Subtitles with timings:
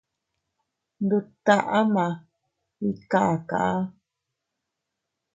[1.03, 2.05] Nduttaʼa ma
[2.89, 3.61] ikaka.